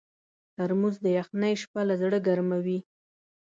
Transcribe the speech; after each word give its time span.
ترموز 0.55 0.95
د 1.05 1.07
یخنۍ 1.17 1.53
شپه 1.61 1.81
له 1.89 1.95
زړه 2.01 2.17
ګرمووي. 2.27 2.79